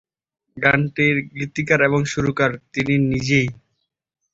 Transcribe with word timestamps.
গানটির 0.57 1.15
গীতিকার 1.31 1.79
এবং 1.87 2.01
সুরকার 2.11 2.51
তিনি 2.73 2.93
নিজেই। 3.11 3.47